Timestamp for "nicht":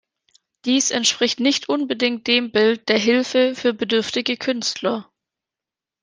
1.39-1.69